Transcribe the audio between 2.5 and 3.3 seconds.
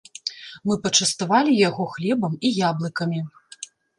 яблыкамі.